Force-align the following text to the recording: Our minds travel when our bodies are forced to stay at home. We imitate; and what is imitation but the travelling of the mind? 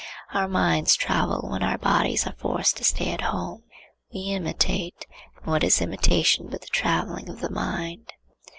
Our 0.33 0.47
minds 0.47 0.95
travel 0.95 1.47
when 1.51 1.61
our 1.61 1.77
bodies 1.77 2.25
are 2.25 2.33
forced 2.33 2.77
to 2.77 2.83
stay 2.83 3.11
at 3.11 3.21
home. 3.21 3.65
We 4.11 4.31
imitate; 4.31 5.05
and 5.37 5.45
what 5.45 5.63
is 5.63 5.79
imitation 5.79 6.47
but 6.49 6.61
the 6.61 6.67
travelling 6.69 7.29
of 7.29 7.39
the 7.39 7.51
mind? 7.51 8.11